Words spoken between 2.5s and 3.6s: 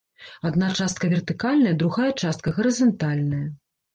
гарызантальная.